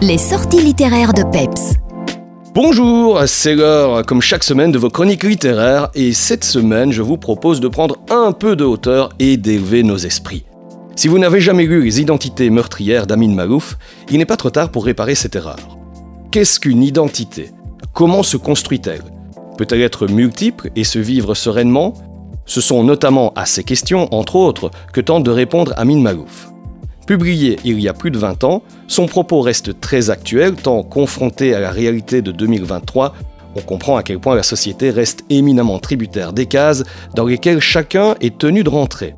Les 0.00 0.16
sorties 0.16 0.62
littéraires 0.62 1.12
de 1.12 1.24
Peps. 1.24 1.74
Bonjour, 2.54 3.20
c'est 3.26 3.56
l'heure, 3.56 4.06
comme 4.06 4.22
chaque 4.22 4.44
semaine, 4.44 4.70
de 4.70 4.78
vos 4.78 4.90
chroniques 4.90 5.24
littéraires, 5.24 5.88
et 5.96 6.12
cette 6.12 6.44
semaine, 6.44 6.92
je 6.92 7.02
vous 7.02 7.16
propose 7.16 7.58
de 7.58 7.66
prendre 7.66 7.96
un 8.08 8.30
peu 8.30 8.54
de 8.54 8.62
hauteur 8.62 9.08
et 9.18 9.36
d'élever 9.36 9.82
nos 9.82 9.96
esprits. 9.96 10.44
Si 10.94 11.08
vous 11.08 11.18
n'avez 11.18 11.40
jamais 11.40 11.66
lu 11.66 11.82
Les 11.82 12.00
identités 12.00 12.48
meurtrières 12.48 13.08
d'Amin 13.08 13.34
Malouf, 13.34 13.76
il 14.08 14.18
n'est 14.18 14.24
pas 14.24 14.36
trop 14.36 14.50
tard 14.50 14.70
pour 14.70 14.84
réparer 14.84 15.16
cette 15.16 15.34
erreur. 15.34 15.58
Qu'est-ce 16.30 16.60
qu'une 16.60 16.84
identité? 16.84 17.50
Comment 17.92 18.22
se 18.22 18.36
construit-elle? 18.36 19.02
Peut-elle 19.56 19.82
être 19.82 20.06
multiple 20.06 20.70
et 20.76 20.84
se 20.84 21.00
vivre 21.00 21.34
sereinement? 21.34 21.94
Ce 22.46 22.60
sont 22.60 22.84
notamment 22.84 23.32
à 23.34 23.46
ces 23.46 23.64
questions, 23.64 24.06
entre 24.14 24.36
autres, 24.36 24.70
que 24.92 25.00
tente 25.00 25.24
de 25.24 25.32
répondre 25.32 25.74
Amin 25.76 25.98
Malouf. 26.00 26.50
Publié 27.08 27.58
il 27.64 27.80
y 27.80 27.88
a 27.88 27.94
plus 27.94 28.10
de 28.10 28.18
20 28.18 28.44
ans, 28.44 28.62
son 28.86 29.06
propos 29.06 29.40
reste 29.40 29.80
très 29.80 30.10
actuel 30.10 30.56
tant 30.56 30.82
confronté 30.82 31.54
à 31.54 31.58
la 31.58 31.70
réalité 31.70 32.20
de 32.20 32.32
2023, 32.32 33.14
on 33.56 33.62
comprend 33.62 33.96
à 33.96 34.02
quel 34.02 34.18
point 34.18 34.36
la 34.36 34.42
société 34.42 34.90
reste 34.90 35.24
éminemment 35.30 35.78
tributaire 35.78 36.34
des 36.34 36.44
cases 36.44 36.84
dans 37.14 37.24
lesquelles 37.24 37.60
chacun 37.60 38.14
est 38.20 38.36
tenu 38.36 38.62
de 38.62 38.68
rentrer. 38.68 39.14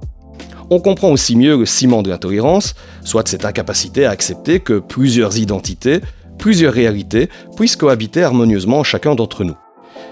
On 0.70 0.78
comprend 0.78 1.10
aussi 1.10 1.34
mieux 1.34 1.58
le 1.58 1.66
ciment 1.66 2.04
de 2.04 2.10
l'intolérance, 2.10 2.76
soit 3.02 3.26
cette 3.26 3.44
incapacité 3.44 4.04
à 4.04 4.10
accepter 4.10 4.60
que 4.60 4.78
plusieurs 4.78 5.38
identités, 5.38 6.00
plusieurs 6.38 6.72
réalités 6.72 7.28
puissent 7.56 7.74
cohabiter 7.74 8.22
harmonieusement 8.22 8.84
chacun 8.84 9.16
d'entre 9.16 9.42
nous. 9.42 9.56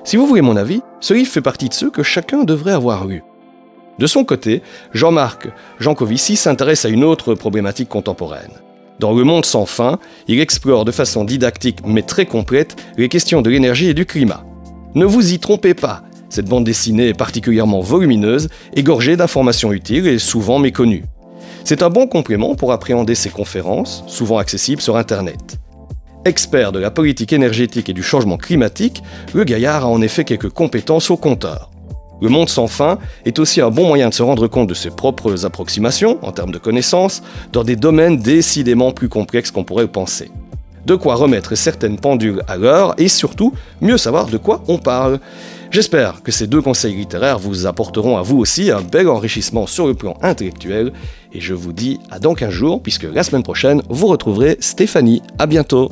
Si 0.02 0.16
vous 0.16 0.26
voulez 0.26 0.42
mon 0.42 0.56
avis, 0.56 0.80
ce 0.98 1.14
livre 1.14 1.30
fait 1.30 1.42
partie 1.42 1.68
de 1.68 1.74
ceux 1.74 1.92
que 1.92 2.02
chacun 2.02 2.42
devrait 2.42 2.72
avoir 2.72 3.06
lu. 3.06 3.22
De 3.98 4.06
son 4.06 4.24
côté, 4.24 4.62
Jean-Marc 4.92 5.48
Jancovici 5.80 6.36
s'intéresse 6.36 6.84
à 6.84 6.88
une 6.88 7.04
autre 7.04 7.34
problématique 7.34 7.88
contemporaine. 7.88 8.52
Dans 9.00 9.12
Le 9.12 9.24
Monde 9.24 9.44
sans 9.44 9.66
fin, 9.66 9.98
il 10.26 10.40
explore 10.40 10.84
de 10.84 10.92
façon 10.92 11.24
didactique 11.24 11.78
mais 11.84 12.02
très 12.02 12.26
complète 12.26 12.76
les 12.96 13.08
questions 13.08 13.42
de 13.42 13.50
l'énergie 13.50 13.88
et 13.88 13.94
du 13.94 14.06
climat. 14.06 14.44
Ne 14.94 15.04
vous 15.04 15.32
y 15.32 15.38
trompez 15.38 15.74
pas, 15.74 16.02
cette 16.30 16.48
bande 16.48 16.64
dessinée 16.64 17.08
est 17.08 17.18
particulièrement 17.18 17.80
volumineuse, 17.80 18.48
égorgée 18.74 19.16
d'informations 19.16 19.72
utiles 19.72 20.06
et 20.06 20.18
souvent 20.18 20.58
méconnues. 20.58 21.04
C'est 21.64 21.82
un 21.82 21.90
bon 21.90 22.06
complément 22.06 22.54
pour 22.54 22.72
appréhender 22.72 23.14
ces 23.14 23.30
conférences, 23.30 24.04
souvent 24.06 24.38
accessibles 24.38 24.82
sur 24.82 24.96
Internet. 24.96 25.58
Expert 26.24 26.72
de 26.72 26.78
la 26.78 26.90
politique 26.90 27.32
énergétique 27.32 27.88
et 27.88 27.94
du 27.94 28.02
changement 28.02 28.36
climatique, 28.36 29.02
le 29.34 29.44
gaillard 29.44 29.84
a 29.84 29.88
en 29.88 30.02
effet 30.02 30.24
quelques 30.24 30.50
compétences 30.50 31.10
au 31.10 31.16
compteur. 31.16 31.70
Le 32.20 32.28
monde 32.28 32.48
sans 32.48 32.66
fin 32.66 32.98
est 33.24 33.38
aussi 33.38 33.60
un 33.60 33.70
bon 33.70 33.86
moyen 33.86 34.08
de 34.08 34.14
se 34.14 34.22
rendre 34.22 34.48
compte 34.48 34.68
de 34.68 34.74
ses 34.74 34.90
propres 34.90 35.46
approximations, 35.46 36.18
en 36.22 36.32
termes 36.32 36.50
de 36.50 36.58
connaissances, 36.58 37.22
dans 37.52 37.64
des 37.64 37.76
domaines 37.76 38.18
décidément 38.18 38.92
plus 38.92 39.08
complexes 39.08 39.50
qu'on 39.50 39.64
pourrait 39.64 39.86
penser. 39.86 40.30
De 40.86 40.94
quoi 40.94 41.16
remettre 41.16 41.54
certaines 41.54 41.98
pendules 41.98 42.42
à 42.48 42.56
l'heure 42.56 42.94
et 42.98 43.08
surtout 43.08 43.52
mieux 43.80 43.98
savoir 43.98 44.26
de 44.26 44.38
quoi 44.38 44.62
on 44.68 44.78
parle. 44.78 45.20
J'espère 45.70 46.22
que 46.22 46.32
ces 46.32 46.46
deux 46.46 46.62
conseils 46.62 46.94
littéraires 46.94 47.38
vous 47.38 47.66
apporteront 47.66 48.16
à 48.16 48.22
vous 48.22 48.38
aussi 48.38 48.70
un 48.70 48.80
bel 48.80 49.08
enrichissement 49.08 49.66
sur 49.66 49.86
le 49.86 49.92
plan 49.94 50.16
intellectuel 50.22 50.92
et 51.32 51.40
je 51.40 51.52
vous 51.52 51.74
dis 51.74 52.00
à 52.10 52.18
dans 52.18 52.34
15 52.34 52.50
jours 52.50 52.82
puisque 52.82 53.04
la 53.04 53.22
semaine 53.22 53.42
prochaine 53.42 53.82
vous 53.90 54.06
retrouverez 54.06 54.56
Stéphanie. 54.60 55.22
À 55.38 55.46
bientôt. 55.46 55.90